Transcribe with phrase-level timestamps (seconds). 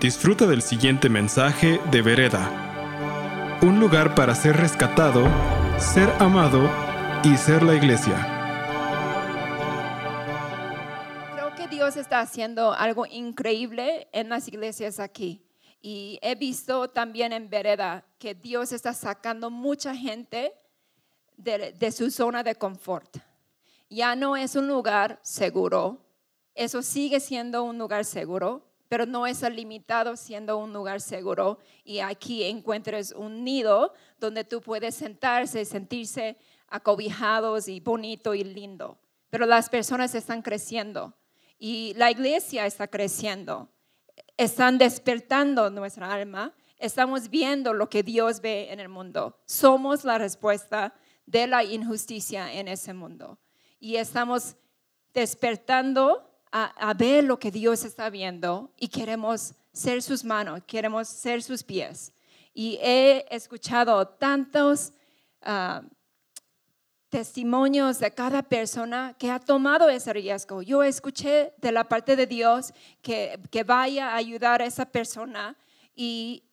[0.00, 3.60] Disfruta del siguiente mensaje de Vereda.
[3.62, 5.24] Un lugar para ser rescatado,
[5.78, 6.68] ser amado
[7.22, 8.14] y ser la iglesia.
[11.34, 15.46] Creo que Dios está haciendo algo increíble en las iglesias aquí.
[15.80, 20.52] Y he visto también en Vereda que Dios está sacando mucha gente
[21.36, 23.18] de, su zona de confort.
[23.88, 26.04] Ya no es un lugar seguro.
[26.54, 31.58] Eso sigue siendo un lugar seguro, pero no es limitado siendo un lugar seguro.
[31.84, 36.36] Y aquí encuentres un nido donde tú puedes sentarse sentirse
[36.68, 38.98] acobijados y bonito y lindo.
[39.30, 41.14] Pero las personas están creciendo
[41.58, 43.68] y la iglesia está creciendo.
[44.36, 46.52] Están despertando nuestra alma.
[46.78, 49.38] Estamos viendo lo que Dios ve en el mundo.
[49.46, 50.94] Somos la respuesta
[51.26, 53.38] de la injusticia en ese mundo.
[53.78, 54.56] Y estamos
[55.12, 61.42] despertando a, ver lo que Dios está viendo y queremos ser sus manos, queremos ser
[61.42, 62.12] sus pies.
[62.54, 64.92] Y he escuchado tantos
[65.42, 65.82] ah,
[67.08, 70.62] testimonios de cada persona que ha tomado ese riesgo.
[70.62, 75.56] Yo escuché de la parte de Dios que, que vaya a ayudar a esa persona
[75.96, 76.44] y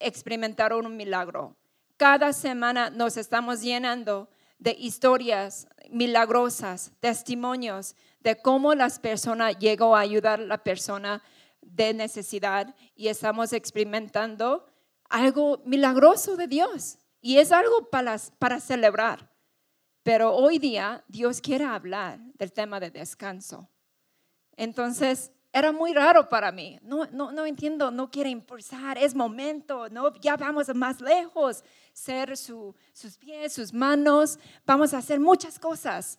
[0.00, 1.54] experimentar un milagro.
[1.96, 4.28] Cada semana nos estamos llenando
[4.64, 11.22] de historias milagrosas, testimonios de cómo las personas llegó a ayudar a la persona
[11.60, 14.64] de necesidad y estamos experimentando
[15.10, 19.30] algo milagroso de Dios y es algo para, para celebrar.
[20.02, 23.68] Pero hoy día Dios quiere hablar del tema de descanso.
[24.56, 26.80] Entonces, era muy raro para mí.
[26.82, 31.62] No, no, no entiendo, no quiere impulsar, es momento, no, ya vamos más lejos,
[31.94, 32.74] ser sus
[33.18, 36.18] pies, sus manos, vamos a hacer muchas cosas.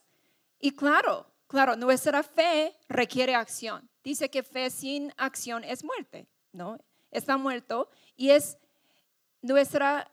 [0.58, 3.88] Y claro, claro, nuestra fe requiere acción.
[4.04, 6.80] Dice que fe sin acción es muerte, ¿no?
[7.12, 8.58] Está muerto y es
[9.42, 10.10] nuestra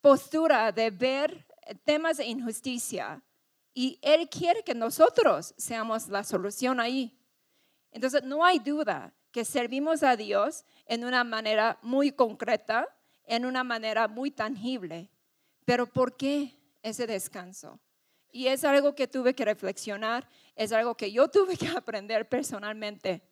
[0.00, 1.46] postura de ver
[1.84, 3.22] temas de injusticia
[3.72, 7.16] y Él quiere que nosotros seamos la solución ahí.
[7.92, 12.88] Entonces, no hay duda que servimos a Dios en una manera muy concreta,
[13.26, 15.10] en una manera muy tangible.
[15.64, 17.80] Pero ¿por qué ese descanso?
[18.30, 23.22] Y es algo que tuve que reflexionar, es algo que yo tuve que aprender personalmente.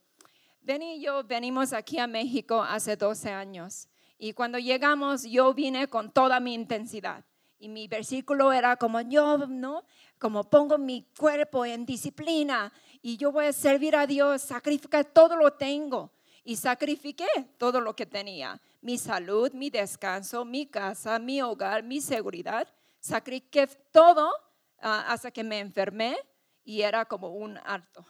[0.60, 5.88] Benny y yo venimos aquí a México hace 12 años y cuando llegamos yo vine
[5.88, 7.24] con toda mi intensidad
[7.58, 9.84] y mi versículo era como yo, ¿no?
[10.18, 12.72] Como pongo mi cuerpo en disciplina
[13.02, 16.12] y yo voy a servir a Dios, sacrificar todo lo tengo.
[16.44, 17.26] Y sacrifiqué
[17.58, 22.66] todo lo que tenía, mi salud, mi descanso, mi casa, mi hogar, mi seguridad.
[22.98, 24.32] Sacrifiqué todo
[24.80, 26.16] ah, hasta que me enfermé
[26.64, 28.04] y era como un harto.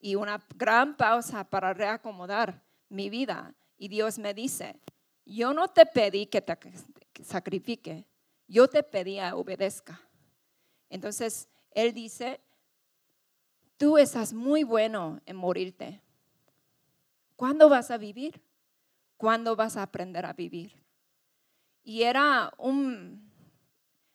[0.00, 3.54] Y una gran pausa para reacomodar mi vida.
[3.76, 4.80] Y Dios me dice,
[5.26, 6.56] yo no te pedí que te
[7.22, 8.06] sacrifique,
[8.48, 10.00] yo te pedí a obedezca.
[10.88, 12.40] Entonces, Él dice,
[13.80, 16.02] Tú estás muy bueno en morirte.
[17.40, 18.42] ¿Cuándo vas a vivir?
[19.16, 20.84] ¿Cuándo vas a aprender a vivir?
[21.82, 23.32] Y era un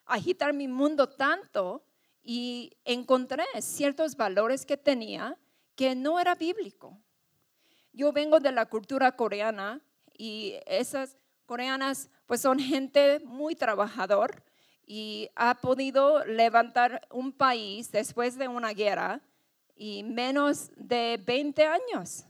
[0.06, 1.84] agitar mi mundo tanto
[2.22, 5.40] y encontré ciertos valores que tenía
[5.76, 7.02] que no era bíblico.
[7.94, 9.82] Yo vengo de la cultura coreana
[10.16, 14.44] y esas coreanas pues son gente muy trabajador
[14.86, 19.20] y ha podido levantar un país después de una guerra
[19.76, 22.28] y menos de 20 años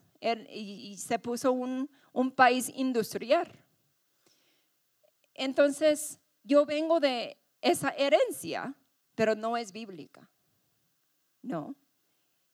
[0.50, 3.52] y, se puso un, un país industrial.
[5.34, 8.74] Entonces, yo vengo de esa herencia,
[9.16, 10.30] pero no es bíblica.
[11.42, 11.76] No.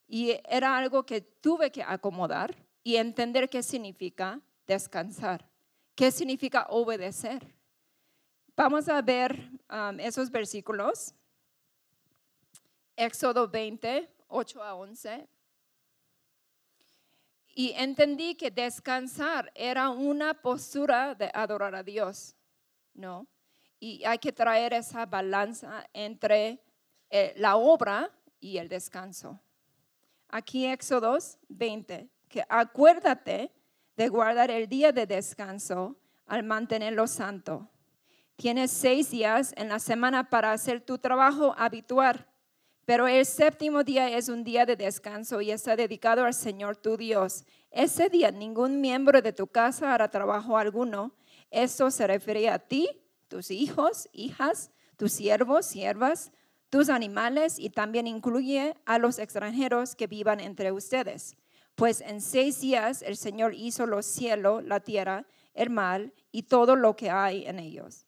[0.08, 5.48] Y era algo que tuve que acomodar y entender qué significa descansar,
[5.94, 7.54] qué significa obedecer.
[8.56, 11.14] Vamos a ver um, esos versículos.
[12.96, 15.28] Éxodo 20, 8 a 11.
[17.54, 22.34] Y entendí que descansar era una postura de adorar a Dios,
[22.94, 23.26] ¿no?
[23.78, 26.62] Y hay que traer esa balanza entre
[27.10, 28.10] eh, la obra
[28.40, 29.40] y el descanso.
[30.28, 31.18] Aquí Éxodo
[31.48, 33.52] 20, que acuérdate
[33.96, 35.96] de guardar el día de descanso
[36.26, 37.68] al mantenerlo santo.
[38.36, 42.26] Tienes seis días en la semana para hacer tu trabajo habitual
[42.84, 46.96] pero el séptimo día es un día de descanso y está dedicado al Señor tu
[46.96, 47.44] Dios.
[47.70, 51.14] Ese día ningún miembro de tu casa hará trabajo alguno.
[51.50, 52.88] Esto se refiere a ti,
[53.28, 56.32] tus hijos, hijas, tus siervos, siervas,
[56.70, 61.36] tus animales y también incluye a los extranjeros que vivan entre ustedes.
[61.76, 66.74] Pues en seis días el Señor hizo los cielos, la tierra, el mar y todo
[66.74, 68.06] lo que hay en ellos.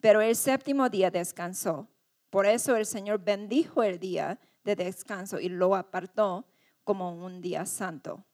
[0.00, 1.88] Pero el séptimo día descansó.
[2.36, 6.46] Por eso el Señor bendijo el día de descanso y lo apartó
[6.84, 8.26] como un día santo.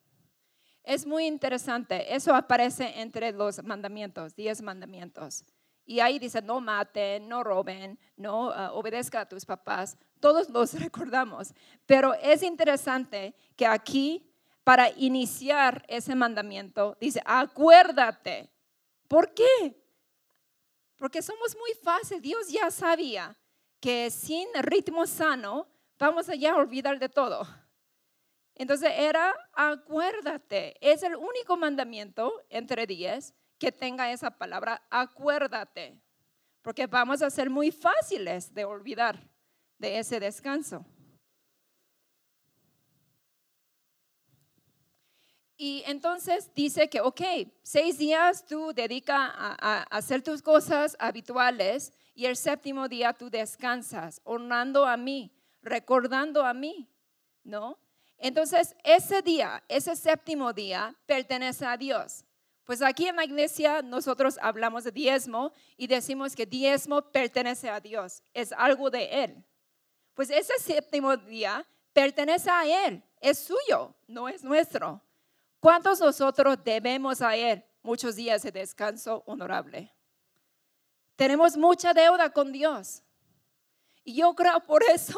[0.83, 2.13] Es muy interesante.
[2.13, 5.45] Eso aparece entre los mandamientos, diez mandamientos.
[5.85, 9.97] Y ahí dice, no maten, no roben, no uh, obedezca a tus papás.
[10.19, 11.55] Todos los recordamos.
[11.87, 14.29] Pero es interesante que aquí,
[14.65, 18.51] para iniciar ese mandamiento, dice, acuérdate.
[19.07, 19.81] ¿Por qué?
[20.97, 22.21] Porque somos muy fáciles.
[22.21, 23.39] Dios ya sabía
[23.83, 25.67] que sin ritmo sano
[25.99, 27.45] vamos a ya olvidar de todo.
[28.55, 36.01] Entonces era, acuérdate, es el único mandamiento entre diez que tenga esa palabra, acuérdate,
[36.63, 39.29] porque vamos a ser muy fáciles de olvidar
[39.79, 40.87] de ese descanso.
[45.57, 47.21] Y entonces dice que, ok,
[47.63, 53.31] seis días tú dedica a, a, hacer tus cosas habituales y el séptimo día tú
[53.31, 55.33] descansas, honrando a mí,
[55.63, 56.89] recordando a mí,
[57.43, 57.79] ¿no?
[58.19, 62.25] Entonces, ese día, ese séptimo día, pertenece a Dios.
[62.65, 67.81] Pues aquí en la iglesia nosotros hablamos de diezmo y decimos que diezmo pertenece a
[67.81, 69.45] Dios, es algo de Él.
[70.15, 75.03] Pues ese séptimo día pertenece a Él, es suyo, no es nuestro.
[75.59, 79.93] ¿Cuántos nosotros debemos a Él muchos días de descanso honorable?
[81.23, 83.01] Tenemos mucha deuda con Dios.
[84.03, 85.17] Y yo creo por eso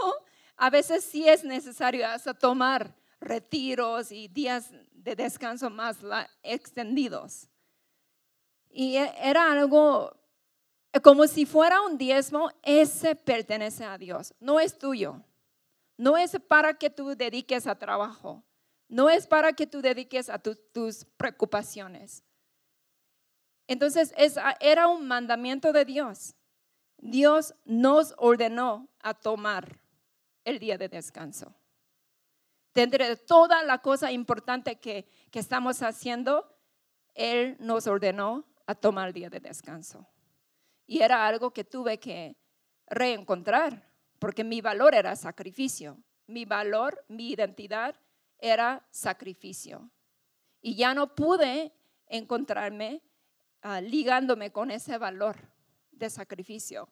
[0.54, 5.96] a veces sí es necesario hasta tomar retiros y días de descanso más
[6.42, 7.48] extendidos.
[8.68, 10.14] Y e, era algo
[11.02, 15.24] como si fuera un diezmo, ese pertenece a Dios, no es tuyo.
[15.96, 18.44] No es para que tú dediques a trabajo,
[18.88, 22.22] no es para que tú dediques a tus preocupaciones.
[23.66, 24.14] Entonces
[24.60, 26.34] era un mandamiento de Dios.
[26.98, 29.80] Dios nos ordenó a tomar
[30.44, 31.54] el día de descanso.
[32.74, 36.58] Dentro de toda la cosa importante que, que estamos haciendo,
[37.14, 40.06] Él nos ordenó a tomar el día de descanso.
[40.86, 42.36] Y era algo que tuve que
[42.86, 43.88] reencontrar,
[44.18, 45.98] porque mi valor era sacrificio.
[46.26, 47.94] Mi valor, mi identidad
[48.38, 49.90] era sacrificio.
[50.60, 51.72] Y ya no pude
[52.06, 53.02] encontrarme
[53.64, 55.36] ah, ligándome con ese valor
[55.90, 56.88] de sacrificio.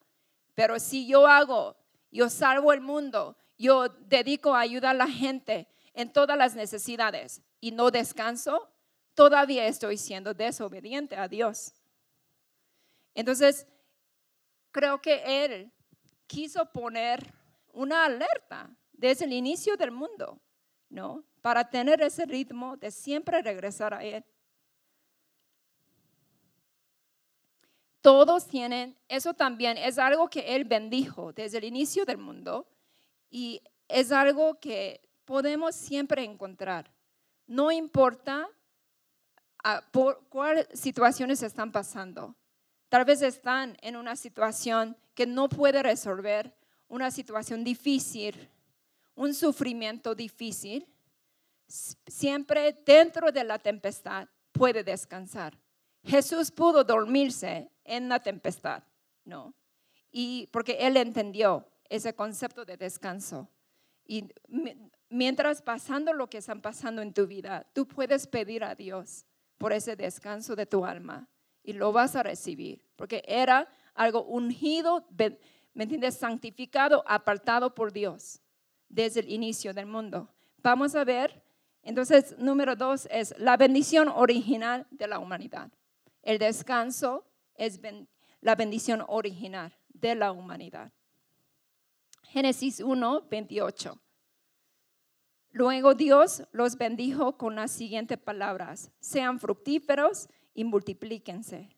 [0.55, 1.77] Pero si yo hago,
[2.11, 7.43] yo salvo el mundo, yo dedico a ayudar a la gente en todas las necesidades
[7.61, 8.71] y no descanso,
[9.15, 11.75] todavía estoy siendo desobediente a Dios.
[13.15, 13.67] Entonces,
[14.71, 15.73] creo que Él
[16.27, 17.33] quiso poner
[17.73, 20.41] una alerta desde el inicio del mundo,
[20.89, 21.25] ¿no?
[21.41, 24.25] Para tener ese ritmo de siempre regresar a Él.
[28.03, 32.67] Todos tienen, eso también es algo que Él bendijo desde el inicio del mundo
[33.31, 36.93] y es algo que podemos siempre encontrar.
[37.47, 38.49] No importa
[39.63, 42.35] ah, por cuáles situaciones están pasando.
[42.89, 46.55] Tal vez están en una situación que no puede resolver,
[46.89, 48.51] una situación difícil,
[49.15, 50.87] un sufrimiento difícil.
[51.69, 55.57] Siempre dentro de la tempestad puede descansar.
[56.05, 58.83] Jesús pudo dormirse en la tempestad,
[59.25, 59.55] ¿no?
[60.11, 63.51] Y porque él entendió, ese concepto de descanso.
[64.07, 64.25] Y
[65.11, 69.27] mientras pasando lo que están pasando en tu vida, tú puedes pedir a Dios
[69.59, 71.29] por ese descanso de tu alma
[71.63, 75.07] y lo vas a recibir, porque era algo ungido,
[75.75, 76.17] ¿me entiendes?
[76.17, 78.41] Santificado, apartado por Dios
[78.89, 80.29] desde el inicio del mundo.
[80.59, 81.43] Vamos a ver,
[81.83, 85.71] entonces, número dos es la bendición original de la humanidad.
[86.23, 87.81] El descanso es
[88.41, 90.93] la bendición original de la humanidad.
[92.25, 94.01] Génesis 1, 28.
[95.51, 101.77] Luego Dios los bendijo con las siguientes palabras, sean fructíferos y multiplíquense,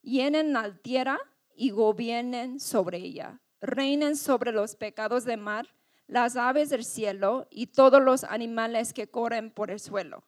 [0.00, 1.18] llenen la tierra
[1.54, 5.66] y gobiernen sobre ella, reinen sobre los pecados de mar,
[6.06, 10.24] las aves del cielo y todos los animales que corren por el suelo.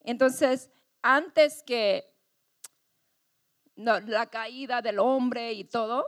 [0.00, 0.70] Entonces,
[1.02, 2.04] antes que
[3.78, 6.06] la caída del hombre y todo,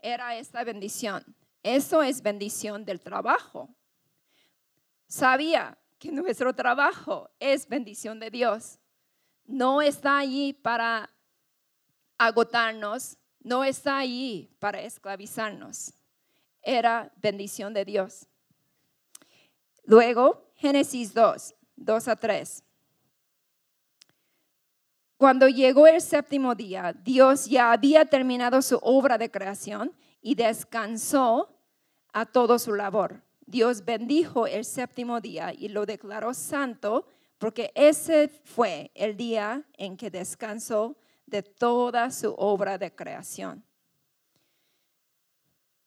[0.00, 1.24] era esta bendición.
[1.62, 3.68] Eso es bendición del trabajo.
[5.06, 8.78] Sabía que nuestro trabajo es bendición de Dios.
[9.44, 11.10] No está allí para
[12.18, 15.94] agotarnos, no está allí para esclavizarnos.
[16.62, 18.26] Era bendición de Dios.
[19.84, 22.64] Luego, Génesis 2, 2 a 3.
[25.18, 31.58] Cuando llegó el séptimo día, Dios ya había terminado su obra de creación y descansó
[32.12, 33.20] a todo su labor.
[33.44, 37.04] Dios bendijo el séptimo día y lo declaró santo
[37.38, 40.96] porque ese fue el día en que descansó
[41.26, 43.64] de toda su obra de creación.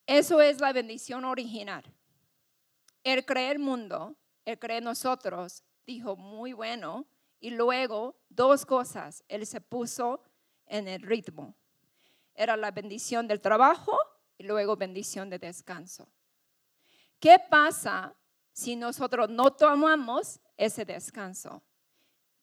[0.07, 1.83] Eso es la bendición original.
[3.01, 7.05] El mundo, Él creó nosotros, dijo muy bueno,
[7.41, 10.21] y luego dos cosas, Él se puso
[10.67, 11.55] en el ritmo.
[12.35, 13.97] Era la bendición del trabajo
[14.37, 16.07] y luego bendición de descanso.
[17.19, 18.15] ¿Qué pasa
[18.53, 21.63] si nosotros no tomamos ese descanso?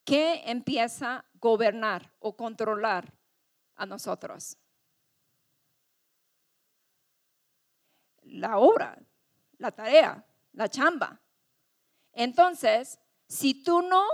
[0.05, 3.13] ¿Qué empieza a gobernar o controlar
[3.77, 4.57] a nosotros?
[8.23, 8.99] La obra,
[9.59, 11.21] la tarea, la chamba.
[12.13, 14.05] Entonces, si tú no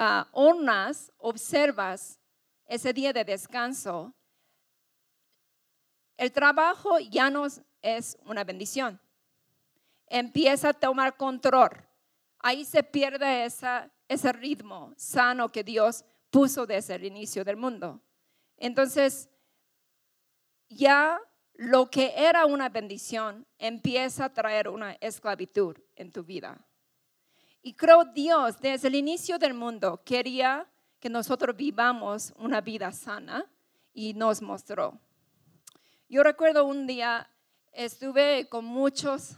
[0.00, 2.18] uh, observas
[2.66, 4.14] ese día de descanso,
[6.16, 7.46] el trabajo ya no
[7.82, 9.00] es una bendición.
[10.06, 11.70] Empieza a tomar control.
[12.38, 18.00] Ahí se pierde ese ritmo sano que Dios puso desde el inicio del mundo.
[18.56, 19.28] Entonces,
[20.68, 21.20] ya
[21.54, 26.66] lo que era una bendición empieza a traer una esclavitud en tu vida.
[27.62, 30.66] Y creo Dios desde el inicio del mundo quería
[30.98, 33.44] que nosotros vivamos una vida sana
[33.92, 34.98] y nos mostró.
[36.08, 37.28] Yo recuerdo un día,
[37.72, 39.36] estuve con muchos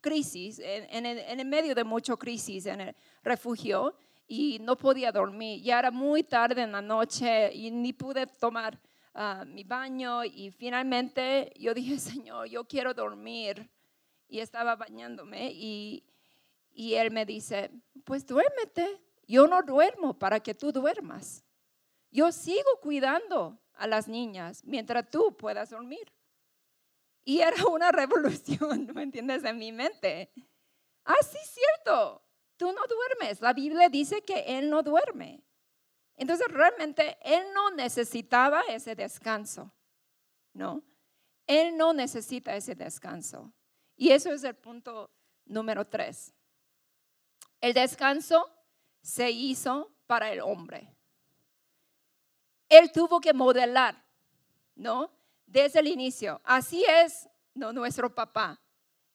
[0.00, 5.62] crisis, en, el, medio de muchas crisis en el refugio y no podía dormir.
[5.62, 8.78] Ya era muy tarde en la noche y ni pude tomar
[9.14, 13.68] ah, mi baño y finalmente yo dije, Señor, yo quiero dormir.
[14.28, 16.04] Y estaba bañándome y,
[16.74, 17.70] y él me dice,
[18.04, 19.00] pues duérmete.
[19.26, 21.44] Yo no duermo para que tú duermas.
[22.10, 26.12] Yo sigo cuidando a las niñas mientras tú puedas dormir.
[27.24, 29.44] Y era una revolución, ¿me entiendes?
[29.44, 30.30] En mi mente.
[31.04, 32.22] Ah, sí, cierto.
[32.56, 33.40] Tú no duermes.
[33.40, 35.42] La Biblia dice que Él no duerme.
[36.16, 39.72] Entonces, realmente, Él no necesitaba ese descanso.
[40.52, 40.82] ¿No?
[41.46, 43.52] Él no necesita ese descanso.
[43.96, 45.10] Y eso es el punto
[45.44, 46.32] número tres.
[47.64, 48.50] El descanso
[49.00, 50.86] se hizo para el hombre.
[52.68, 54.04] Él tuvo que modelar,
[54.74, 55.10] ¿no?
[55.46, 56.42] Desde el inicio.
[56.44, 58.60] Así es no, nuestro papá.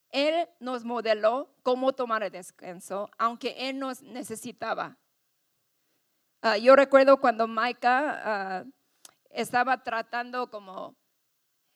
[0.09, 4.97] Él nos modeló cómo tomar el descanso, aunque Él nos necesitaba.
[6.41, 8.65] Ah, yo recuerdo cuando Maika ah,
[9.29, 10.95] estaba tratando como,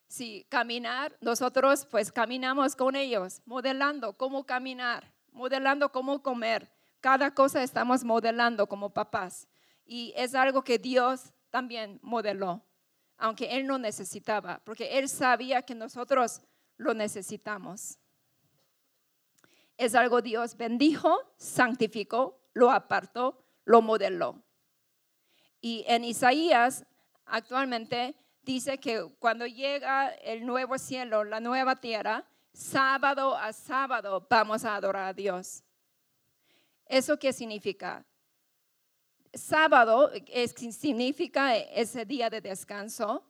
[0.08, 6.72] si caminar, nosotros pues caminamos con ellos, modelando cómo caminar, modelando cómo comer.
[7.02, 9.48] Cada cosa estamos modelando como papás.
[9.86, 12.64] Y es algo que Dios también modeló
[13.24, 16.42] aunque Él no necesitaba, porque Él sabía que nosotros
[16.76, 17.98] lo necesitamos.
[19.78, 24.44] Es algo Dios bendijo, santificó, lo apartó, lo modeló.
[25.62, 26.86] Y en Isaías
[27.26, 34.64] actualmente dice que cuando llega el nuevo cielo, la nueva tierra, sábado a sábado vamos
[34.64, 35.64] a adorar a Dios.
[36.86, 38.06] ¿Eso qué significa?
[39.34, 43.24] sábado es, significa ese día de descanso.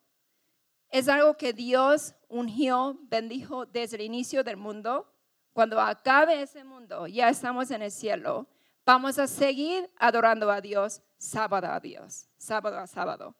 [0.89, 5.09] Es algo que Dios ungió, bendijo desde el inicio del mundo.
[5.53, 8.47] Cuando acabe ese mundo, ya estamos en el cielo.
[8.85, 13.35] Vamos a seguir adorando a Dios sábado a Dios, sábado a sábado.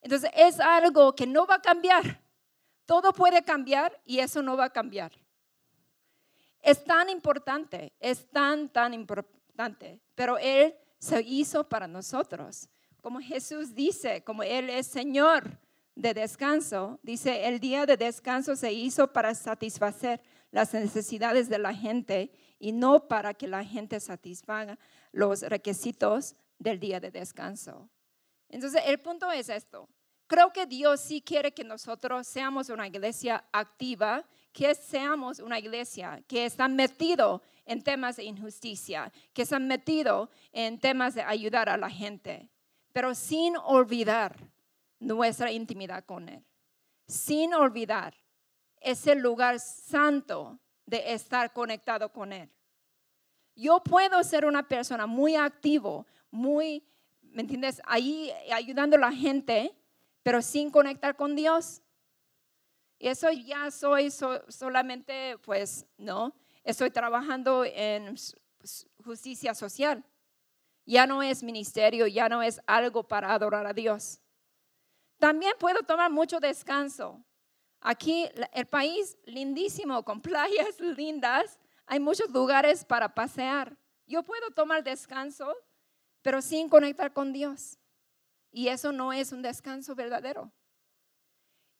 [0.00, 2.21] Entonces es algo que no va a cambiar.
[2.86, 5.12] Todo puede cambiar y eso no va a cambiar.
[6.60, 12.68] Es tan importante, es tan, tan importante, pero Él se hizo para nosotros.
[13.00, 15.58] Como Jesús dice, como Él es Señor
[15.96, 20.22] de descanso, dice, el día de descanso se hizo para satisfacer
[20.52, 24.78] las necesidades de la gente y no para que la gente satisfaga
[25.10, 27.90] los requisitos del día de descanso.
[28.48, 29.88] Entonces, el punto es esto.
[30.32, 36.24] Creo que Dios sí quiere que nosotros seamos una iglesia activa, que seamos una iglesia
[36.26, 41.76] que está metido en temas de injusticia, que han metido en temas de ayudar a
[41.76, 42.48] la gente,
[42.94, 44.34] pero sin olvidar
[44.98, 46.42] nuestra intimidad con Él,
[47.06, 48.14] sin olvidar
[48.80, 52.50] ese lugar santo de estar conectado con Él.
[53.54, 56.88] Yo puedo ser una persona muy activo, muy,
[57.20, 57.82] ¿me entiendes?
[57.84, 59.76] Ahí ayudando a la gente,
[60.22, 61.82] pero sin conectar con Dios.
[62.98, 66.34] Y eso ya soy solamente, pues, ¿no?
[66.64, 68.14] estoy trabajando en
[69.04, 70.04] justicia social.
[70.84, 74.20] Ya no es ministerio, ya no es algo para adorar a Dios.
[75.18, 77.24] También puedo tomar mucho descanso.
[77.80, 83.76] Aquí el país lindísimo, con playas lindas, hay muchos lugares para pasear.
[84.06, 85.54] Yo puedo tomar descanso,
[86.22, 87.78] pero sin conectar con Dios.
[88.52, 90.52] Y eso no es un descanso verdadero.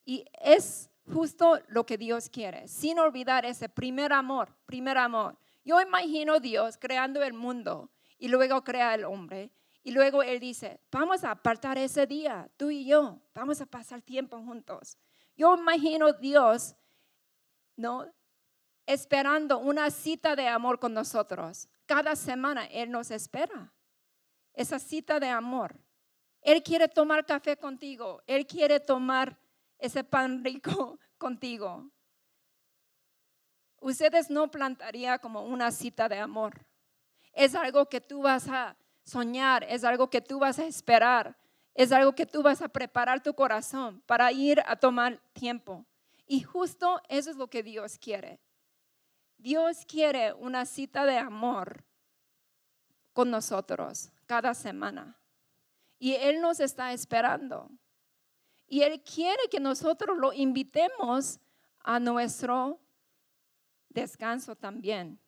[0.05, 5.39] Y es justo lo que Dios quiere, sin olvidar ese primer amor, primer amor.
[5.65, 9.53] Yo imagino Dios creando el mundo y luego crea el hombre.
[9.85, 14.01] Y luego Él dice, vamos a apartar ese día, tú y yo, vamos a pasar
[14.01, 14.97] tiempo juntos.
[15.37, 16.77] Yo imagino Dios,
[17.77, 18.07] ¿no?
[18.87, 21.69] Esperando una cita de amor con nosotros.
[21.87, 23.73] Cada semana Él nos espera.
[24.55, 25.77] Esa cita de amor.
[26.43, 28.23] Él quiere tomar café contigo.
[28.27, 29.39] Él quiere tomar
[29.79, 31.91] ese pan rico contigo.
[33.81, 36.67] Ustedes no plantaría como una cita de amor.
[37.33, 41.37] Es algo que tú vas a soñar, es algo que tú vas a esperar,
[41.75, 45.87] es algo que tú vas a preparar tu corazón para ir a tomar tiempo.
[46.27, 48.41] Y justo eso es lo que Dios quiere.
[49.39, 51.85] Dios quiere una cita de amor
[53.13, 55.22] con nosotros cada semana.
[56.03, 57.71] Y Él nos está esperando.
[58.67, 61.39] Y Él quiere que nosotros lo invitemos
[61.79, 62.81] a nuestro
[63.89, 65.21] descanso también.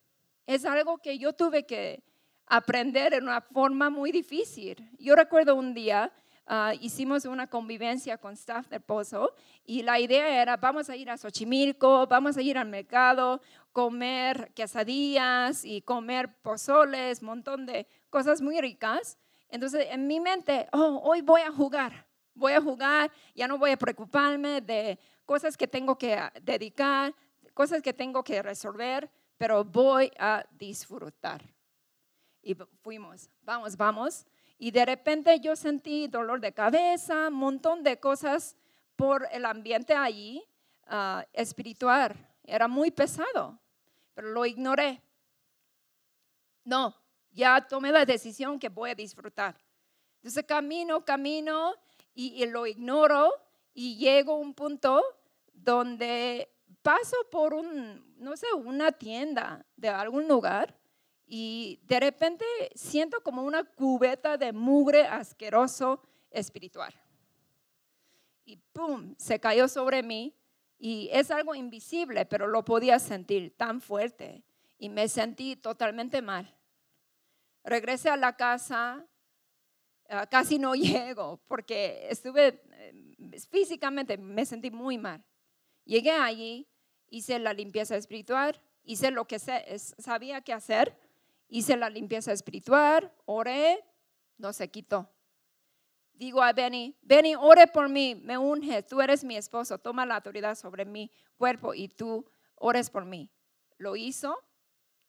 [0.45, 2.03] Es algo que yo tuve que
[2.45, 4.89] aprender en una forma muy difícil.
[4.99, 6.11] Yo recuerdo un día,
[6.45, 11.09] ah, hicimos una convivencia con staff del Pozo y la idea era, vamos a ir
[11.09, 13.39] a Xochimilco, vamos a ir al mercado,
[13.71, 19.17] comer quesadillas y comer pozoles, montón de cosas muy ricas.
[19.49, 23.71] Entonces, en mi mente, oh, hoy voy a jugar, voy a jugar, ya no voy
[23.71, 27.13] a preocuparme de cosas que tengo que dedicar,
[27.53, 31.41] cosas que tengo que resolver, pero voy a disfrutar.
[32.41, 34.25] Y fuimos, vamos, vamos.
[34.57, 38.55] Y de repente yo sentí dolor de cabeza, un montón de cosas
[38.95, 40.43] por el ambiente allí
[40.87, 42.15] ah, espiritual.
[42.43, 43.59] Era muy pesado,
[44.13, 45.01] pero lo ignoré.
[46.63, 46.95] No,
[47.35, 49.55] ya tomé la decisión que voy a disfrutar.
[50.17, 51.75] Entonces camino, camino
[52.13, 53.31] y, lo ignoro
[53.73, 55.03] y llego a un punto
[55.53, 56.49] donde
[56.81, 60.75] paso por un, no sé, una tienda de algún lugar
[61.27, 66.93] y de repente siento como una cubeta de mugre asqueroso espiritual.
[68.45, 69.15] Y ¡pum!
[69.17, 70.33] Se cayó sobre mí
[70.77, 74.43] y es algo invisible, pero lo podía sentir tan fuerte
[74.77, 76.53] y me sentí totalmente mal.
[77.65, 79.03] Regresé a la casa,
[80.09, 85.25] ah, casi no llego porque estuve eh, físicamente, me sentí muy mal.
[85.83, 86.67] Llegué allí,
[87.09, 90.95] hice la limpieza espiritual, hice lo que sabía que hacer,
[91.47, 93.83] hice la limpieza espiritual, oré,
[94.37, 95.09] no se quitó.
[96.13, 100.15] Digo a Benny, Benny, ore por mí, me unge, tú eres mi esposo, toma la
[100.15, 102.25] autoridad sobre mi cuerpo y tú
[102.55, 103.29] ores por mí.
[103.77, 104.37] Lo hizo,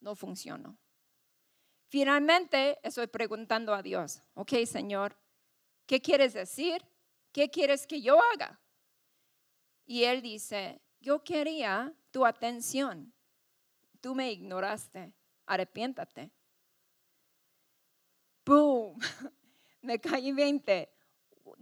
[0.00, 0.76] no funcionó.
[1.88, 5.16] Finalmente estoy preguntando a Dios, ok Señor,
[5.86, 6.84] ¿qué quieres decir?
[7.32, 8.60] ¿Qué quieres que yo haga?
[9.84, 13.12] Y él dice, yo quería tu atención,
[14.00, 15.12] tú me ignoraste,
[15.46, 16.32] arrepiéntate.
[18.44, 18.98] ¡Boom!
[19.82, 20.92] Me caí 20.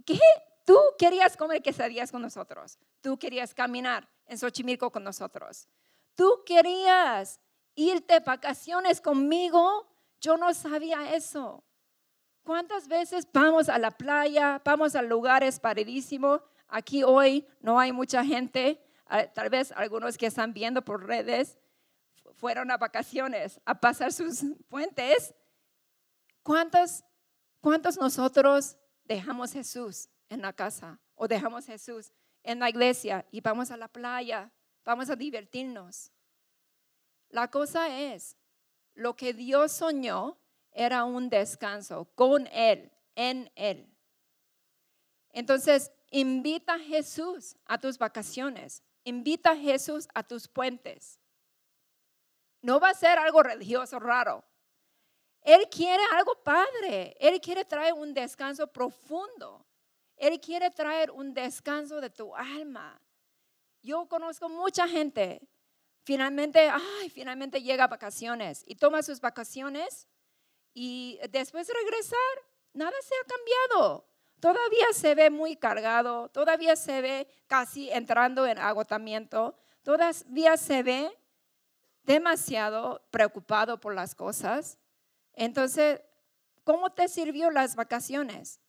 [0.05, 0.19] ¿Qué?
[0.65, 2.79] Tú querías comer quesadillas con nosotros.
[3.01, 5.67] Tú querías caminar en Xochimilco con nosotros.
[6.15, 7.39] Tú querías
[7.75, 9.87] irte vacaciones conmigo.
[10.25, 11.63] Yo no sabía eso.
[12.43, 16.41] ¿Cuántas veces vamos a la playa, vamos a lugares paradísimos?
[16.67, 21.59] Aquí hoy no hay mucha gente, ah, tal vez algunos que están viendo por redes
[22.33, 25.35] fueron a vacaciones, a pasar sus puentes.
[26.41, 27.03] ¿Cuántos,
[27.61, 32.11] cuántos nosotros dejamos Jesús en la casa o dejamos Jesús
[32.41, 34.51] en la iglesia y vamos a la playa,
[34.83, 36.11] vamos a divertirnos?
[37.29, 38.35] La cosa es,
[38.95, 40.37] lo que Dios soñó
[40.71, 43.87] era un descanso con Él, en Él.
[45.31, 51.19] Entonces, invita a Jesús a tus vacaciones, invita a Jesús a tus puentes.
[52.61, 54.43] No va a ser algo religioso raro.
[55.41, 57.15] Él quiere algo padre.
[57.19, 59.63] Él quiere traer un descanso profundo.
[60.17, 62.99] Él quiere traer un descanso de tu alma.
[63.83, 65.47] Yo conozco mucha gente.
[66.05, 70.07] Finalmente, ay, finalmente llega a vacaciones y toma sus vacaciones
[70.73, 72.19] y después de regresar,
[72.71, 74.07] nada se ha cambiado.
[74.39, 81.11] Todavía se ve muy cargado, todavía se ve casi entrando en agotamiento, todavía se ve
[82.03, 84.77] demasiado preocupado por las cosas.
[85.33, 85.99] Entonces,
[86.65, 88.59] ¿Cómo te sirvió las vacaciones?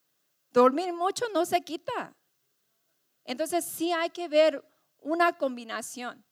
[0.51, 2.15] Dormir mucho no se quita.
[3.25, 4.63] Entonces sí hay que ver
[5.01, 6.25] una combinación,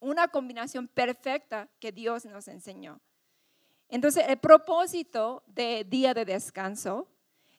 [0.00, 3.00] una combinación perfecta que Dios nos enseñó.
[3.88, 7.08] Entonces el propósito de día de descanso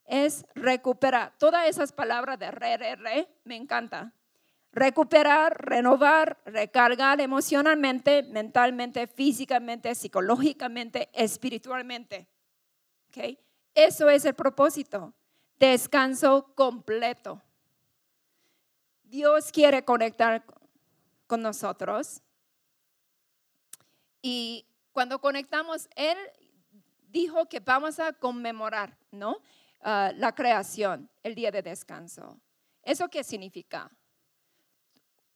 [0.06, 1.38] es recuperar.
[1.38, 4.13] Todas esas palabras de re, re, re, me encanta.
[4.71, 12.28] Recuperar, renovar, recargar emocionalmente, mentalmente, físicamente, psicológicamente, espiritualmente.
[13.10, 13.39] ¿Okay?
[13.73, 15.13] Eso es el propósito.
[15.58, 17.41] Descanso completo.
[19.04, 20.43] Dios quiere conectar
[21.25, 22.21] con nosotros.
[24.21, 26.17] Y cuando conectamos, Él
[27.08, 29.41] dijo que vamos a conmemorar, ¿no?
[29.82, 32.39] Ah, la creación, el día de descanso.
[32.84, 33.89] ¿Eso qué significa?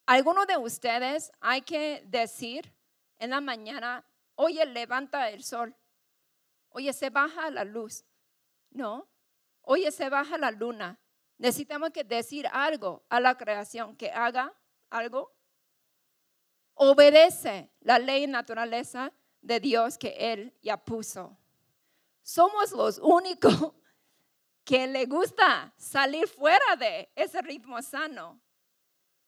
[0.06, 2.74] Algunos de ustedes hay que decir
[3.20, 5.74] en la mañana, oye, levanta el sol,
[6.70, 8.04] oye, se baja la luz,
[8.72, 9.08] ¿no?
[9.62, 11.00] Oye, se baja la luna.
[11.38, 14.54] Necesitamos que decir algo a la creación, que haga
[14.90, 15.33] algo.
[16.76, 21.38] Obedece la ley y naturaleza de Dios que Él ya puso.
[22.22, 23.74] Somos los únicos
[24.64, 28.40] que le gusta salir fuera de ese ritmo sano.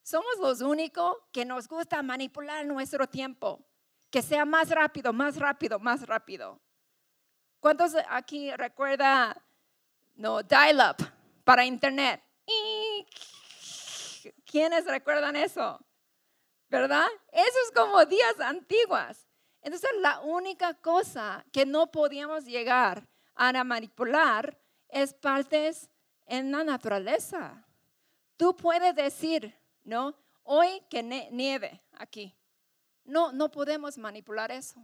[0.02, 3.66] Somos los únicos que nos gusta manipular nuestro tiempo,
[4.10, 6.60] que sea más rápido, más rápido, más rápido.
[7.60, 9.36] ¿Cuántos aquí recuerda
[10.14, 10.96] no dial-up
[11.44, 12.22] para internet?
[14.44, 15.84] ¿Quiénes recuerdan eso?
[16.68, 17.06] ¿Verdad?
[17.32, 19.26] Eso es como días antiguas.
[19.62, 25.90] Entonces la única cosa que no podíamos llegar a manipular es partes
[26.26, 27.66] en la naturaleza.
[28.36, 30.14] Tú puedes decir, ¿no?
[30.42, 32.36] Hoy que nieve aquí.
[33.04, 34.80] No, no podemos manipular eso.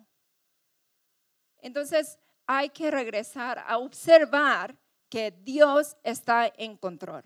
[1.59, 4.77] Entonces hay que regresar a observar
[5.09, 7.23] que Dios está en control.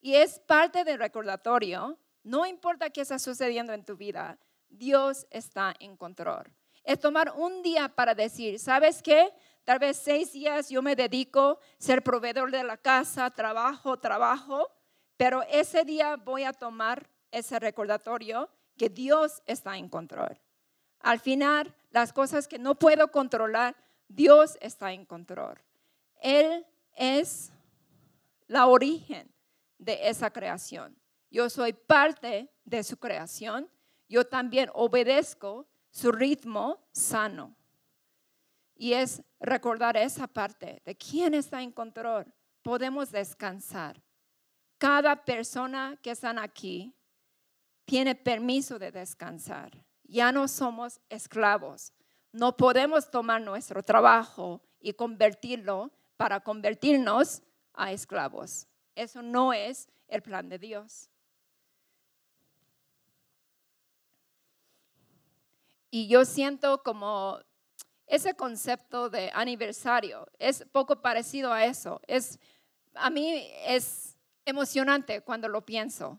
[0.00, 4.38] Y es parte del recordatorio, no importa qué está sucediendo en tu vida,
[4.68, 6.44] Dios está en control.
[6.84, 9.32] Es tomar un día para decir, ¿sabes qué?
[9.64, 14.70] Tal vez seis días yo me dedico a ser proveedor de la casa, trabajo, trabajo,
[15.16, 20.38] pero ese día voy a tomar ese recordatorio que Dios está en control.
[21.00, 23.74] Al final, las cosas que no puedo controlar,
[24.06, 25.58] Dios está en control.
[26.20, 27.52] Él es
[28.48, 29.32] la origen
[29.78, 30.94] de esa creación.
[31.30, 33.70] Yo soy parte de su creación.
[34.08, 37.54] Yo también obedezco su ritmo sano.
[38.74, 42.32] Y es recordar esa parte de quién está en control.
[42.62, 44.00] Podemos descansar.
[44.78, 46.94] Cada persona que está aquí
[47.84, 49.84] tiene permiso de descansar.
[50.04, 51.92] Ya no somos esclavos.
[52.32, 57.42] No podemos tomar nuestro trabajo y convertirlo para convertirnos
[57.74, 58.66] a esclavos.
[58.94, 61.10] Eso no es el plan de Dios.
[65.90, 67.38] Y yo siento como
[68.06, 72.00] ese concepto de aniversario es poco parecido a eso.
[72.06, 72.38] Es,
[72.94, 76.18] a mí es emocionante cuando lo pienso.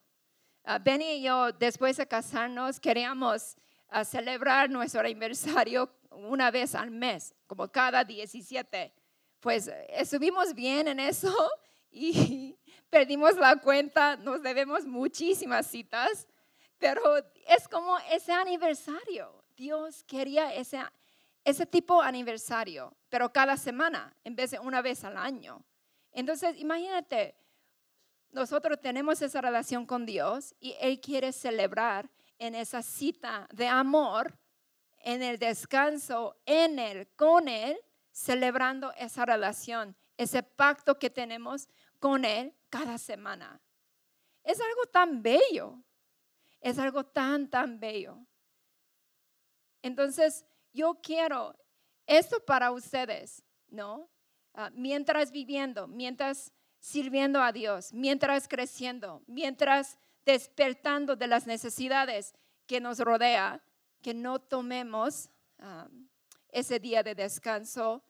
[0.64, 3.58] Uh, Benny y yo, después de casarnos, queríamos
[3.90, 8.94] ah, celebrar nuestro aniversario una vez al mes, como cada 17.
[9.40, 11.34] Pues estuvimos bien en eso
[11.92, 12.58] y
[12.90, 16.28] perdimos la cuenta, nos debemos muchísimas citas,
[16.78, 17.02] pero
[17.48, 19.39] es como ese aniversario.
[19.60, 20.80] Dios quería ese
[21.44, 25.66] ese tipo aniversario, pero cada semana en vez de una vez al año.
[26.12, 27.36] Entonces, imagínate,
[28.32, 34.38] nosotros tenemos esa relación con Dios y Él quiere celebrar en esa cita de amor,
[35.00, 37.78] en el descanso, en Él, con Él,
[38.12, 41.68] celebrando esa relación, ese pacto que tenemos
[42.00, 43.60] con Él cada semana.
[44.44, 45.82] Es algo tan bello,
[46.62, 48.20] es algo tan, tan bello.
[49.82, 51.56] Entonces, yo quiero
[52.06, 54.10] esto para ustedes, ¿no?
[54.54, 62.34] Ah, mientras viviendo, mientras sirviendo a Dios, mientras creciendo, mientras despertando de las necesidades
[62.66, 63.62] que nos rodea,
[64.02, 65.88] que no tomemos ah,
[66.50, 68.04] ese día de descanso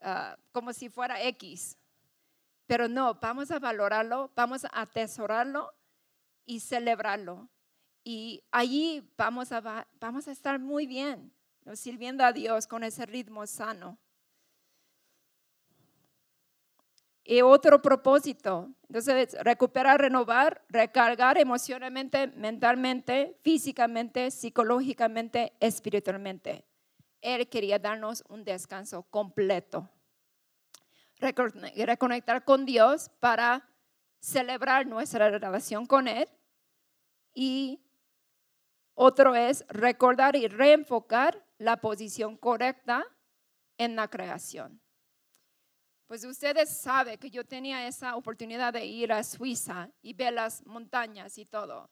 [0.00, 1.76] ah, como si fuera X.
[2.66, 5.72] Pero no, vamos a valorarlo, vamos a atesorarlo
[6.44, 7.48] y celebrarlo.
[8.08, 11.34] Y allí vamos a, vamos a estar muy bien
[11.74, 13.98] sirviendo a Dios con ese ritmo sano.
[17.24, 26.64] Y otro propósito, entonces recuperar, renovar, recargar emocionalmente, mentalmente, físicamente, psicológicamente, espiritualmente.
[27.20, 29.90] Él quería darnos un descanso completo.
[31.18, 33.68] recone- reconectar con Dios para
[34.20, 36.28] celebrar nuestra relación con Él.
[37.34, 37.80] Y
[38.98, 43.04] otro es recordar y reenfocar la posición correcta
[43.76, 44.80] en la creación.
[46.06, 50.64] Pues ustedes saben que yo tenía esa oportunidad de ir a Suiza y ver las
[50.64, 51.90] montañas y todo.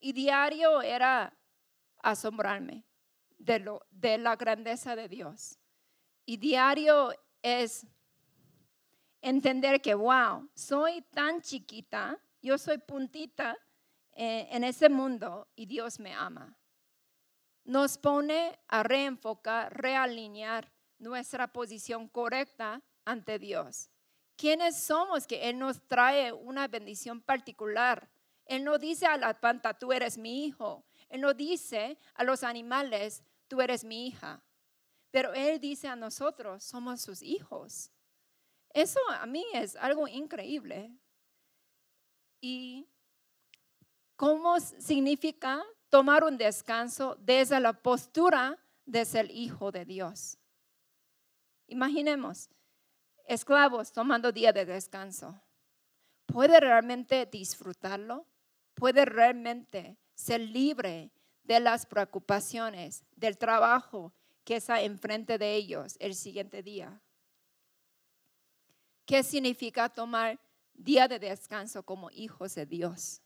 [0.00, 1.36] Y diario era
[2.02, 2.86] asombrarme
[3.36, 5.58] de, lo, de la grandeza de Dios.
[6.24, 7.86] Y diario es
[9.20, 13.58] entender que, wow, soy tan chiquita, yo soy puntita
[14.16, 16.56] en ese mundo y Dios me ama.
[17.64, 23.90] Nos pone a reenfocar, realinear nuestra posición correcta ante Dios.
[24.36, 28.08] ¿Quiénes somos que Él nos trae una bendición particular?
[28.44, 30.84] Él no dice a la planta, tú eres mi hijo.
[31.08, 34.42] Él no dice a los animales, tú eres mi hija.
[35.10, 37.90] Pero Él dice a nosotros, somos sus hijos.
[38.70, 40.92] Eso a mí es algo increíble.
[42.40, 42.86] ¿Y
[44.16, 50.38] cómo significa tomar un descanso desde la postura de ser hijo de Dios?
[51.68, 52.48] Imaginemos,
[53.26, 55.40] esclavos tomando día de descanso.
[56.26, 58.26] ¿Puede realmente disfrutarlo?
[58.74, 61.12] ¿Puede realmente ser libre
[61.44, 64.12] de las preocupaciones, del trabajo
[64.44, 67.00] que está enfrente de ellos el siguiente día?
[69.04, 70.38] ¿Qué significa tomar
[70.74, 73.22] día de descanso como hijos de Dios?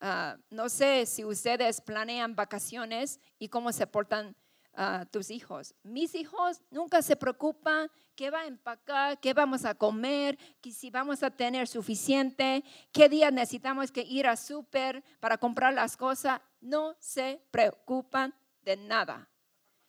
[0.00, 4.36] Ah, no sé si ustedes planean vacaciones y cómo se portan
[4.74, 5.74] ah, tus hijos.
[5.82, 10.90] Mis hijos nunca se preocupan qué va a empacar, qué vamos a comer, que si
[10.90, 16.40] vamos a tener suficiente, qué día necesitamos que ir a súper para comprar las cosas.
[16.60, 19.28] No se preocupan de nada.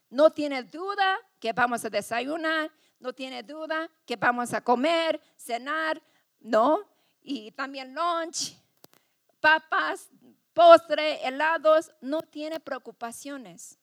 [0.10, 6.02] No tiene duda que vamos a desayunar, no tiene duda que vamos a comer, cenar,
[6.40, 6.80] ¿no?
[7.22, 8.56] Y también lunch,
[9.40, 10.10] papas,
[10.54, 13.80] postre, helados, no tiene preocupaciones.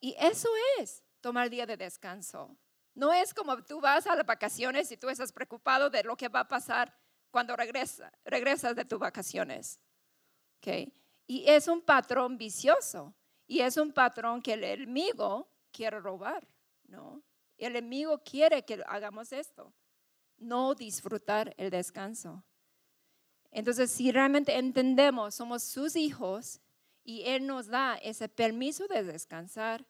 [0.00, 2.56] Y eso es tomar día de descanso.
[2.94, 6.28] No es como tú vas a las vacaciones y tú estás preocupado de lo que
[6.28, 6.96] va a pasar
[7.30, 9.80] cuando regresa, regresas de tus vacaciones.
[10.58, 10.92] ¿Okay?
[11.26, 13.14] Y es un patrón vicioso.
[13.46, 16.46] Y es un patrón que el enemigo quiere robar,
[16.84, 17.22] ¿no?
[17.58, 19.72] El enemigo quiere que hagamos esto,
[20.38, 22.42] no disfrutar el descanso.
[23.54, 26.60] Entonces, si realmente entendemos, somos sus hijos
[27.04, 29.86] y Él nos da ese permiso de descansar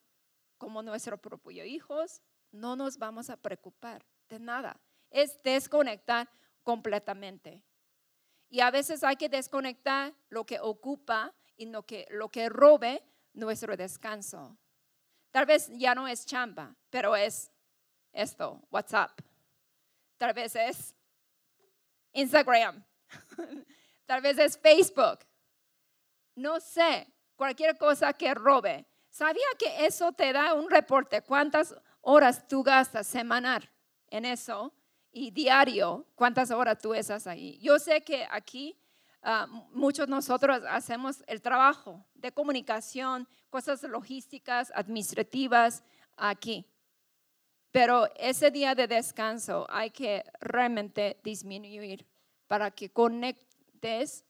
[0.59, 2.21] como nuestros propios hijos,
[2.53, 4.79] no nos vamos a preocupar de nada.
[5.11, 6.29] Es desconectar
[6.63, 7.65] completamente.
[8.51, 13.03] Y a veces hay que desconectar lo que ocupa y lo que, lo que robe
[13.33, 14.59] nuestro descanso.
[15.31, 17.51] Tal vez ya no es chamba, pero es
[18.13, 19.19] esto, WhatsApp.
[20.19, 20.95] Tal vez es
[22.13, 22.85] Instagram.
[24.07, 25.21] Tal vez es Facebook.
[26.37, 28.87] No sé, cualquier cosa que robe.
[29.09, 31.23] ¿Sabía que eso te da un reporte?
[31.23, 33.71] ¿Cuántas horas tú gastas semanal
[34.09, 34.73] en eso?
[35.13, 37.57] Y diario, ¿cuántas horas tú estás ahí?
[37.63, 38.77] Yo sé que aquí
[39.23, 45.85] uh, muchos nosotros hacemos el trabajo de comunicación, cosas logísticas, administrativas
[46.17, 46.67] aquí.
[47.71, 52.05] Pero ese día de descanso hay que realmente disminuir
[52.47, 54.25] para que conectes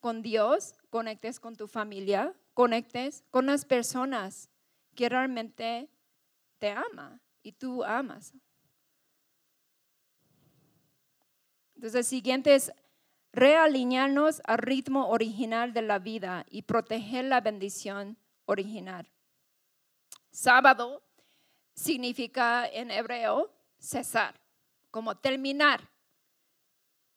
[0.00, 4.50] con Dios, conectes con tu familia, conectes con las personas
[4.94, 5.88] que realmente
[6.58, 8.34] te ama y tú amas.
[11.74, 12.72] Entonces, el siguiente es
[13.32, 19.08] realinearnos al ritmo original de la vida y proteger la bendición original.
[20.30, 21.02] Sábado
[21.74, 24.40] significa en hebreo cesar,
[24.90, 25.88] como terminar.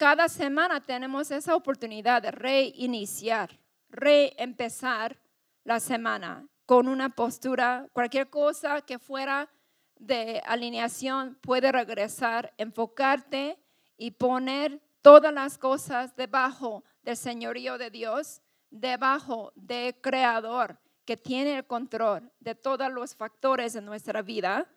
[0.01, 5.15] Cada semana tenemos esa oportunidad de reiniciar, reempezar
[5.63, 9.47] la semana con una postura, cualquier cosa que fuera
[9.99, 13.59] de alineación puede regresar, enfocarte
[13.95, 21.59] y poner todas las cosas debajo del señorío de Dios, debajo del Creador que tiene
[21.59, 24.67] el control de todos los factores de nuestra vida,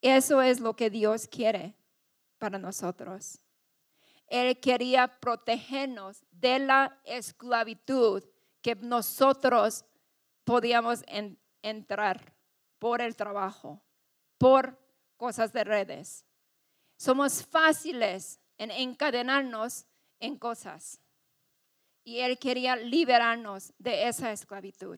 [0.00, 1.74] eso es lo que Dios quiere
[2.38, 3.41] para nosotros.
[4.32, 8.24] Él quería protegernos de la esclavitud
[8.62, 9.84] que nosotros
[10.42, 11.04] podíamos
[11.60, 12.34] entrar
[12.78, 13.82] por el trabajo,
[14.38, 14.78] por
[15.18, 16.24] cosas de redes.
[16.96, 19.84] Somos fáciles en encadenarnos
[20.18, 20.98] en cosas.
[22.02, 24.96] Y Él quería liberarnos de esa esclavitud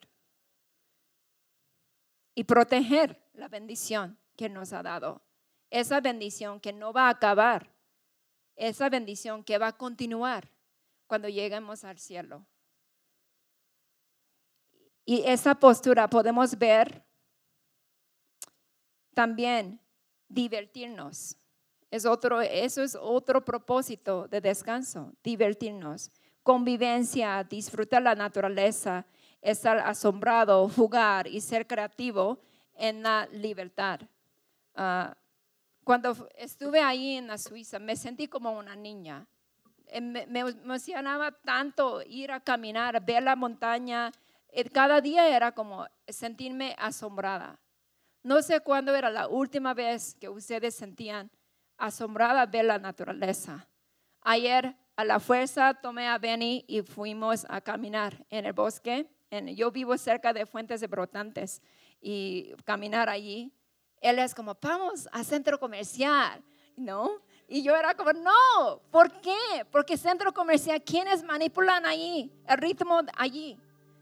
[2.36, 5.22] y proteger la bendición que nos ha dado.
[5.70, 7.73] esa bendición que no va a acabar,
[8.56, 10.48] esa bendición que va a continuar
[11.06, 12.44] cuando lleguemos al cielo.
[15.04, 17.04] Y esa postura podemos ver
[19.12, 19.80] también
[20.28, 21.36] divertirnos.
[21.90, 26.10] Es otro, eso es otro propósito de descanso, divertirnos.
[26.42, 29.06] Convivencia, disfrutar la naturaleza,
[29.40, 32.40] estar asombrado, jugar y ser creativo
[32.74, 34.00] en la libertad.
[34.74, 35.16] Ah,
[35.84, 39.26] cuando estuve ahí en la Suiza, me sentí como una niña.
[39.86, 44.10] Eh, me, emocionaba tanto ir a caminar, ver la montaña.
[44.48, 47.58] Eh, cada día era como sentirme asombrada.
[48.22, 51.30] No sé cuándo era la última vez que ustedes sentían
[51.76, 53.68] asombrada ver la naturaleza.
[54.22, 59.10] Ayer a la fuerza tomé a Benny y fuimos a caminar en el bosque.
[59.54, 61.60] yo vivo cerca de fuentes de brotantes
[62.00, 63.52] y caminar allí.
[64.00, 66.42] Él es como, vamos a centro comercial,
[66.76, 67.22] ¿no?
[67.48, 69.66] Y yo era como, no, ¿por qué?
[69.70, 72.30] Porque centro comercial, ¿quiénes manipulan allí?
[72.46, 73.58] El ritmo allí,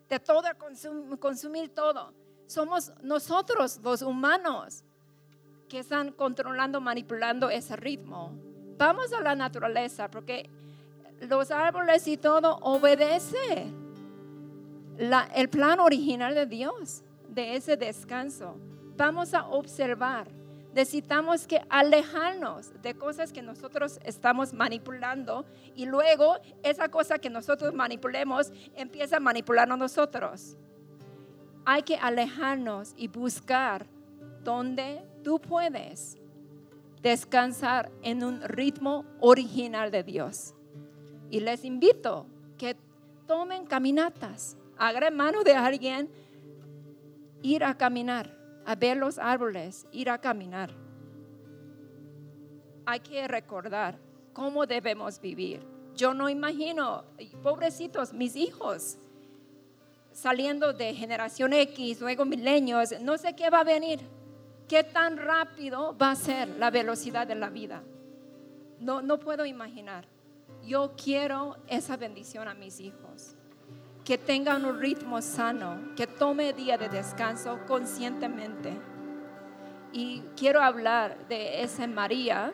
[0.09, 0.49] de todo,
[1.19, 2.13] consumir todo
[2.53, 4.85] somos nosotros los humanos
[5.69, 8.33] que están controlando, manipulando ese ritmo.
[8.77, 10.49] Vamos a la naturaleza porque
[11.21, 13.73] los árboles y todo obedece
[15.35, 18.57] el plan original de Dios, de ese descanso.
[18.97, 20.29] Vamos a observar.
[20.75, 25.45] Necesitamos que alejarnos de cosas que nosotros estamos manipulando
[25.77, 30.57] y luego esa cosa que nosotros manipulemos empieza a manipularnos nosotros
[31.65, 33.87] hay que alejarnos y buscar
[34.43, 36.19] donde tú puedes
[37.03, 40.55] descansar en un ritmo original de Dios.
[41.31, 42.27] Y les invito
[42.59, 42.77] que
[43.27, 46.11] tomen caminatas, hagan mano de alguien,
[47.43, 50.71] ir a caminar, a ver los árboles, ir a caminar.
[52.87, 53.99] Hay que recordar
[54.33, 55.67] cómo debemos vivir.
[55.95, 57.05] Yo no imagino,
[57.43, 58.99] pobrecitos, mis hijos,
[60.13, 64.01] saliendo de generación X, luego milenios, no sé qué va a venir,
[64.69, 67.83] qué tan rápido va a ser la velocidad de la vida.
[68.81, 70.07] No, no puedo imaginar.
[70.65, 73.37] Yo quiero esa bendición a mis hijos,
[74.05, 78.73] que tengan un ritmo sano, que tome día de descanso conscientemente.
[79.93, 82.53] Y quiero hablar de esa María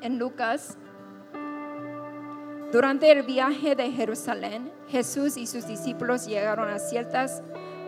[0.00, 0.78] en Lucas
[2.72, 7.42] durante el viaje de Jerusalén, Jesús y sus discípulos llegaron a ciertas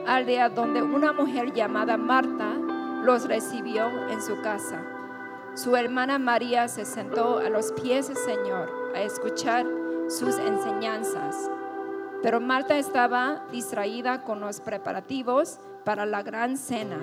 [0.09, 2.55] aldeas donde una mujer llamada Marta
[3.05, 4.83] los recibió en su casa.
[5.55, 9.67] Su hermana María se sentó a los pies del Señor a escuchar
[10.09, 11.51] sus enseñanzas.
[12.23, 16.99] Pero Marta estaba distraída con los preparativos para la gran cena.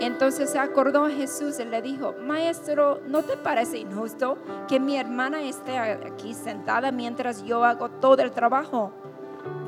[0.00, 4.36] Entonces se acordó Jesús y le dijo, Maestro, ¿no te parece injusto
[4.68, 8.92] que mi hermana esté aquí sentada mientras yo hago todo el trabajo?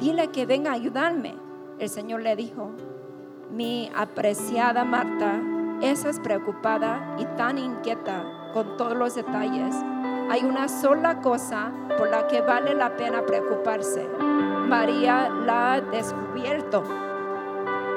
[0.00, 1.36] Dile que venga a ayudarme.
[1.78, 2.70] El Señor le dijo,
[3.50, 5.40] mi apreciada Marta,
[5.80, 9.74] estás preocupada y tan inquieta con todos los detalles.
[10.28, 14.08] Hay una sola cosa por la que vale la pena preocuparse.
[14.68, 16.82] María la ha descubierto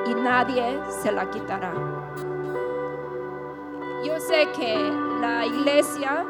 [0.06, 1.74] y nadie se la quitará.
[4.04, 4.76] Yo sé que
[5.20, 6.26] la iglesia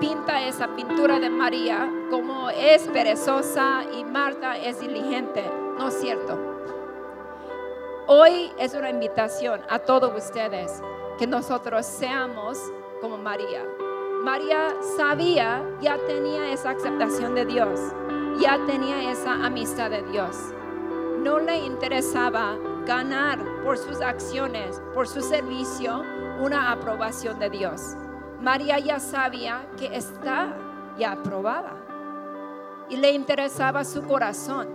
[0.00, 5.44] pinta esa pintura de María como es perezosa y Marta es diligente.
[5.78, 6.38] No es cierto.
[8.06, 10.82] Hoy es una invitación a todos ustedes
[11.18, 12.58] que nosotros seamos
[13.02, 13.62] como María.
[14.24, 17.78] María sabía, ya tenía esa aceptación de Dios,
[18.40, 20.36] ya tenía esa amistad de Dios.
[21.22, 26.02] No le interesaba ganar por sus acciones, por su servicio,
[26.40, 27.96] una aprobación de Dios.
[28.40, 30.56] María ya sabía que está
[30.98, 31.76] ya aprobada.
[32.88, 34.68] Y le interesaba su corazón.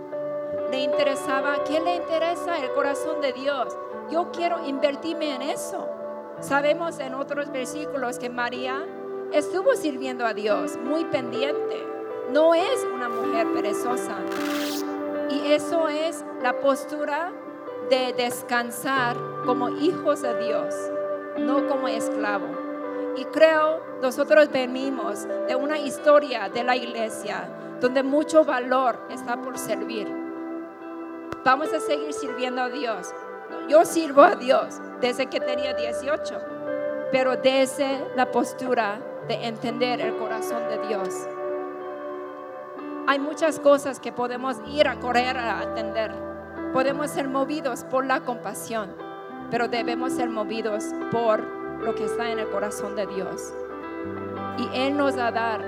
[0.70, 3.76] Le interesaba, ¿qué le interesa el corazón de Dios?
[4.10, 5.86] Yo quiero invertirme en eso.
[6.40, 8.84] Sabemos en otros versículos que María
[9.32, 11.86] estuvo sirviendo a Dios muy pendiente.
[12.32, 14.16] No es una mujer perezosa.
[15.30, 17.32] Y eso es la postura
[17.90, 20.74] de descansar como hijos de Dios,
[21.38, 22.46] no como esclavo.
[23.16, 27.48] Y creo nosotros venimos de una historia de la iglesia
[27.80, 30.08] donde mucho valor está por servir.
[31.44, 33.12] Vamos a seguir sirviendo a Dios.
[33.68, 36.53] Yo sirvo a Dios desde que tenía 18,
[37.14, 38.98] pero desde la postura
[39.28, 41.14] de entender el corazón de Dios.
[43.06, 46.10] Hay muchas cosas que podemos ir a correr a atender
[46.72, 48.96] Podemos ser movidos por la compasión,
[49.48, 51.40] pero debemos ser movidos por
[51.78, 53.54] lo que está en el corazón de Dios.
[54.58, 55.60] Y Él nos va a dar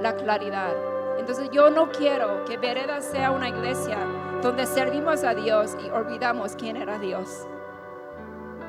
[0.00, 0.72] la claridad.
[1.18, 3.98] Entonces yo no quiero que Vereda sea una iglesia
[4.42, 7.48] donde servimos a Dios y olvidamos quién era Dios.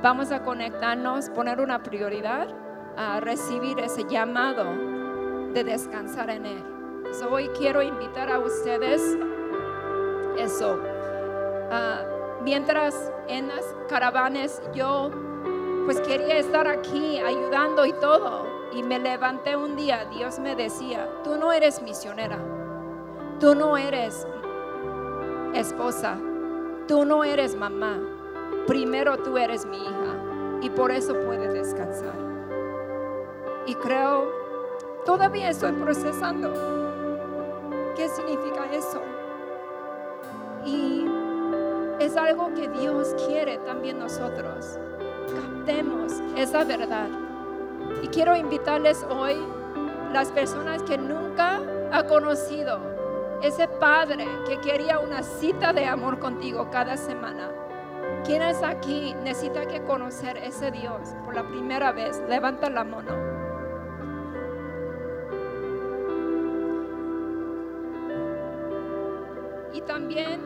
[0.05, 2.47] Vamos a conectarnos, poner una prioridad
[2.95, 4.63] a recibir ese llamado
[5.51, 6.63] de descansar en Él.
[7.27, 9.01] hoy quiero invitar a ustedes
[10.37, 10.79] eso.
[11.71, 12.03] Ah,
[12.43, 15.09] mientras en las caravanas yo
[15.85, 18.45] pues quería estar aquí ayudando y todo.
[18.73, 22.37] Y me levanté un día, Dios me decía, tú no eres misionera,
[23.39, 24.27] tú no eres
[25.55, 26.19] esposa,
[26.87, 28.14] tú no eres mamá,
[28.67, 30.15] primero tú eres mi hija
[30.61, 32.15] y por eso puedes descansar.
[33.65, 34.31] Y creo,
[35.05, 36.53] todavía estoy procesando
[37.95, 39.01] qué significa eso.
[40.65, 41.05] Y
[41.99, 44.79] es algo que Dios quiere también nosotros.
[45.33, 47.09] Captemos esa verdad.
[48.01, 49.35] Y quiero invitarles hoy
[50.11, 51.61] las personas que nunca
[51.91, 52.79] ha conocido
[53.41, 57.51] ese padre que quería una cita de amor contigo cada semana.
[58.25, 62.19] ¿Quiénes aquí necesita que conocer ese Dios por la primera vez?
[62.27, 63.11] Levanta la mano.
[69.73, 70.41] Y también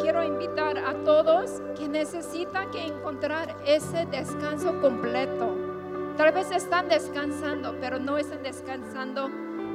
[0.00, 5.54] quiero invitar a todos que necesitan que encontrar ese descanso completo.
[6.16, 9.30] Tal vez están descansando, pero no están descansando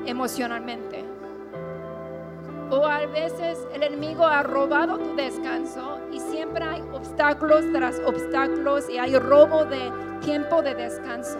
[0.05, 1.05] emocionalmente.
[2.69, 8.89] O a veces el enemigo ha robado tu descanso y siempre hay obstáculos tras obstáculos
[8.89, 9.91] y hay robo de
[10.21, 11.37] tiempo de descanso.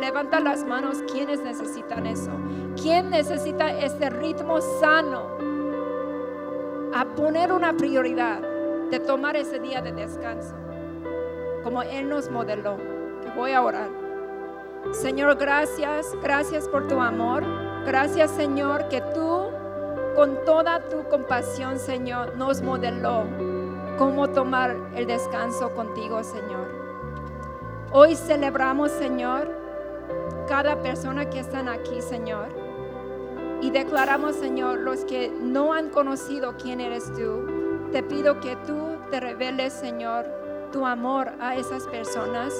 [0.00, 2.30] Levanta las manos quienes necesitan eso.
[2.80, 5.22] ¿Quién necesita este ritmo sano?
[6.94, 8.40] A poner una prioridad
[8.90, 10.54] de tomar ese día de descanso,
[11.62, 12.76] como Él nos modeló.
[13.22, 13.88] Que voy a orar.
[14.92, 17.42] Señor, gracias, gracias por tu amor.
[17.86, 19.50] Gracias, Señor, que tú
[20.14, 23.24] con toda tu compasión, Señor, nos modeló
[23.96, 26.68] cómo tomar el descanso contigo, Señor.
[27.92, 29.50] Hoy celebramos, Señor,
[30.48, 32.48] cada persona que están aquí, Señor.
[33.60, 37.88] Y declaramos, Señor, los que no han conocido quién eres tú.
[37.92, 40.26] Te pido que tú te reveles, Señor,
[40.72, 42.52] tu amor a esas personas.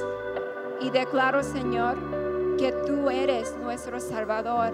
[0.81, 1.97] Y declaro, Señor,
[2.57, 4.73] que tú eres nuestro Salvador.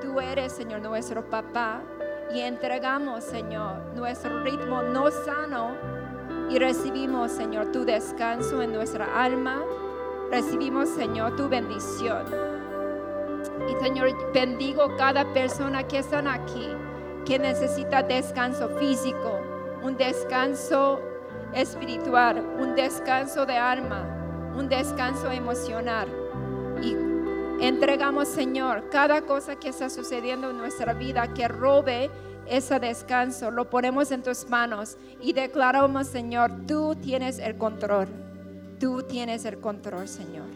[0.00, 1.82] Tú eres, Señor, nuestro papá
[2.32, 5.95] y entregamos, Señor, nuestro ritmo no sano
[6.50, 9.62] y recibimos, Señor, tu descanso en nuestra alma.
[10.30, 12.24] Recibimos, Señor, tu bendición.
[13.68, 16.68] Y, Señor, bendigo cada persona que están aquí,
[17.24, 19.40] que necesita descanso físico,
[19.82, 21.00] un descanso
[21.52, 26.08] espiritual, un descanso de alma, un descanso emocional.
[26.82, 26.94] Y
[27.60, 32.10] Entregamos, Señor, cada cosa que está sucediendo en nuestra vida que robe
[32.48, 38.08] ese descanso, lo ponemos en tus manos y declaramos, Señor, tú tienes el control.
[38.78, 40.46] Tú tienes el control, Señor.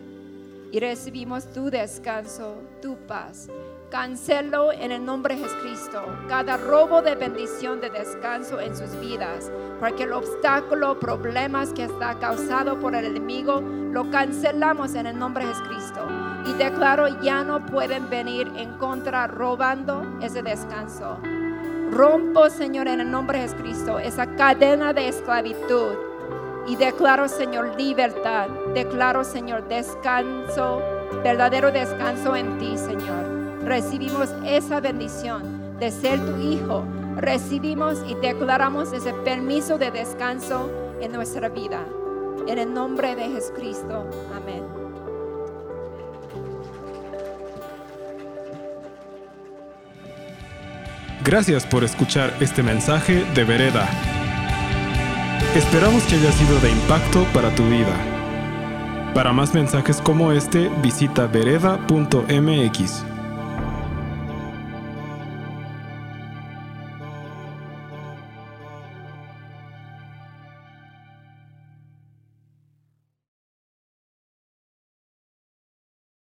[0.72, 3.48] Y recibimos tu descanso, tu paz.
[3.90, 9.50] Cancelo en el nombre de Jesucristo cada robo de bendición de descanso en sus vidas,
[9.98, 15.52] el obstáculo, problemas que está causado por el enemigo, lo cancelamos en el nombre de
[15.52, 16.06] Jesucristo.
[16.46, 21.18] Y declaro, ya no pueden venir en contra robando ese descanso.
[21.90, 25.94] Rompo, Señor, en el nombre de Jesucristo, esa cadena de esclavitud.
[26.66, 28.48] Y declaro, Señor, libertad.
[28.74, 30.82] Declaro, Señor, descanso,
[31.24, 36.84] verdadero descanso en ti, Señor recibimos esa bendición de ser tu hijo.
[37.16, 40.70] Recibimos y declaramos ese permiso de descanso
[41.00, 41.84] en nuestra vida.
[42.46, 44.06] En el nombre de Jesucristo.
[44.34, 44.79] Amén.
[51.22, 53.86] Gracias por escuchar este mensaje de Vereda.
[55.54, 57.94] Esperamos que haya sido de impacto para tu vida.
[59.14, 63.09] Para más mensajes como este, visita vereda.mx.